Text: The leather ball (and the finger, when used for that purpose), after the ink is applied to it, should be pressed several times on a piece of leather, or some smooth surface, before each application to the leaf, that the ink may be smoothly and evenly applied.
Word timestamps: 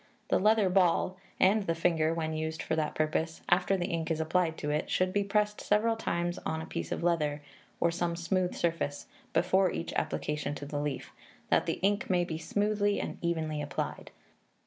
The 0.29 0.39
leather 0.39 0.67
ball 0.67 1.15
(and 1.39 1.67
the 1.67 1.75
finger, 1.75 2.11
when 2.11 2.33
used 2.33 2.63
for 2.63 2.75
that 2.75 2.95
purpose), 2.95 3.43
after 3.49 3.77
the 3.77 3.85
ink 3.85 4.09
is 4.09 4.19
applied 4.19 4.57
to 4.57 4.71
it, 4.71 4.89
should 4.89 5.13
be 5.13 5.23
pressed 5.23 5.61
several 5.61 5.95
times 5.95 6.39
on 6.39 6.59
a 6.59 6.65
piece 6.65 6.91
of 6.91 7.03
leather, 7.03 7.43
or 7.79 7.91
some 7.91 8.15
smooth 8.15 8.55
surface, 8.55 9.05
before 9.31 9.69
each 9.69 9.93
application 9.93 10.55
to 10.55 10.65
the 10.65 10.79
leaf, 10.79 11.11
that 11.51 11.67
the 11.67 11.77
ink 11.83 12.09
may 12.09 12.23
be 12.25 12.39
smoothly 12.39 12.99
and 12.99 13.19
evenly 13.21 13.61
applied. 13.61 14.09